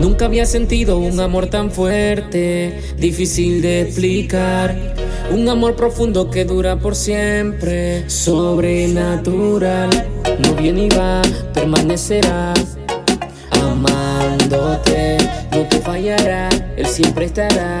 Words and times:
Nunca 0.00 0.24
había 0.24 0.44
sentido 0.46 0.98
un 0.98 1.20
amor 1.20 1.46
tan 1.46 1.70
fuerte, 1.70 2.80
difícil 2.96 3.62
de 3.62 3.82
explicar. 3.82 4.74
Un 5.32 5.48
amor 5.48 5.76
profundo 5.76 6.30
que 6.30 6.44
dura 6.44 6.80
por 6.80 6.96
siempre, 6.96 8.10
sobrenatural. 8.10 9.88
No 10.40 10.54
viene 10.54 10.86
y 10.86 10.88
va, 10.88 11.22
permanecerá. 11.54 12.54
Amándote, 13.52 15.16
no 15.52 15.68
te 15.68 15.80
fallará, 15.80 16.48
él 16.76 16.86
siempre 16.86 17.26
estará 17.26 17.80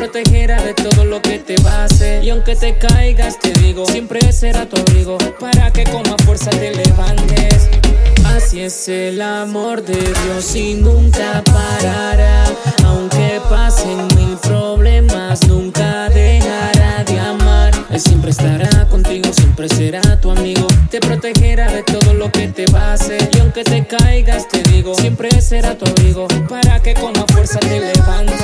protegerá 0.00 0.62
de 0.62 0.72
todo 0.72 1.04
lo 1.04 1.20
que 1.20 1.38
te 1.40 1.56
pase. 1.56 2.20
Y 2.24 2.30
aunque 2.30 2.56
te 2.56 2.78
caigas, 2.78 3.38
te 3.38 3.52
digo, 3.60 3.84
siempre 3.84 4.32
será 4.32 4.64
tu 4.64 4.80
abrigo 4.80 5.18
para 5.38 5.70
que 5.70 5.84
con 5.84 6.02
más 6.08 6.16
fuerza 6.24 6.48
te 6.48 6.74
levantes. 6.74 7.68
Así 8.24 8.62
es 8.62 8.88
el 8.88 9.20
amor 9.20 9.82
de 9.82 9.98
Dios 9.98 10.56
y 10.56 10.72
nunca 10.72 11.42
parará. 11.44 12.44
Aunque 12.86 13.42
pasen 13.50 14.08
mil 14.16 14.38
problemas, 14.38 15.46
nunca 15.46 16.08
dejará 16.08 17.04
de 17.04 17.20
amar. 17.20 17.70
Él 17.90 18.00
siempre 18.00 18.30
estará 18.30 18.88
contigo, 18.88 19.30
siempre 19.34 19.68
será 19.68 20.18
tu 20.18 20.30
amigo. 20.30 20.66
Te 20.90 21.00
protegerá 21.00 21.70
de 21.70 21.82
todo 21.82 22.14
lo 22.14 22.32
que 22.32 22.48
te 22.48 22.64
pase. 22.64 23.18
Y 23.34 23.38
aunque 23.40 23.64
te 23.64 23.86
caigas, 23.86 24.48
te 24.48 24.62
digo, 24.62 24.94
siempre 24.94 25.28
será 25.42 25.76
tu 25.76 25.84
abrigo 25.84 26.26
para 26.48 26.80
que 26.80 26.94
con 26.94 27.12
más 27.12 27.26
fuerza 27.30 27.60
te 27.60 27.80
levantes. 27.80 28.39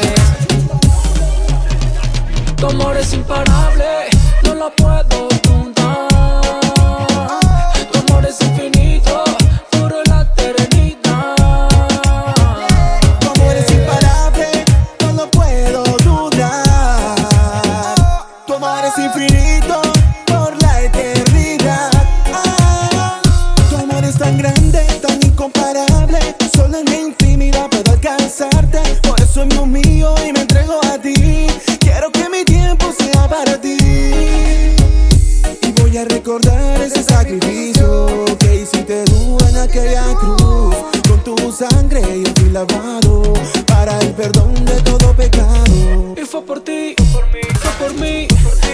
Sangre 41.56 42.02
yo 42.22 42.32
fui 42.36 42.50
lavado 42.50 43.22
para 43.66 43.98
el 44.00 44.12
perdón 44.12 44.52
de 44.66 44.74
todo 44.82 45.14
pecado. 45.14 46.14
Y 46.14 46.24
fue 46.26 46.42
por 46.42 46.60
ti, 46.60 46.94
fue 47.12 47.22
por 47.22 47.32
mí, 47.32 47.40
fue 47.60 47.70
por 47.80 47.94
mí. 47.94 48.28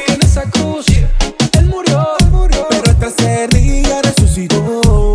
En 0.08 0.20
esa 0.20 0.42
cruz 0.50 0.86
él 0.88 1.66
murió, 1.66 2.04
murió. 2.32 2.66
pero 2.68 2.90
el 2.90 2.96
tercer 2.96 3.50
día 3.50 4.02
resucitó. 4.02 5.14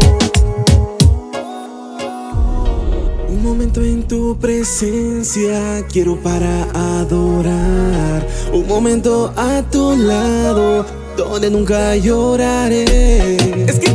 Un 3.27 3.43
momento 3.43 3.81
en 3.81 4.07
tu 4.07 4.37
presencia 4.39 5.85
quiero 5.91 6.15
para 6.21 6.63
adorar. 6.99 8.25
Un 8.53 8.65
momento 8.65 9.33
a 9.35 9.61
tu 9.63 9.93
lado 9.97 10.85
donde 11.17 11.49
nunca 11.49 11.97
lloraré. 11.97 13.35
Es 13.67 13.79
que 13.79 13.86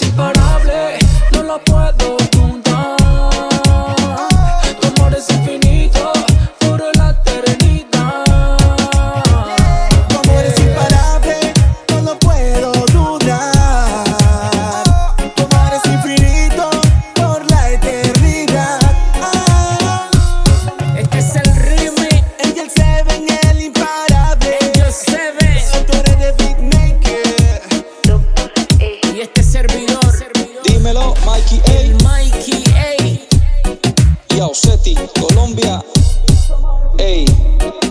Tu 0.00 0.06
amor 0.18 0.39
Colombia. 35.18 35.82
Ey. 36.98 37.24
El 37.24 37.28
soprano. 37.28 37.89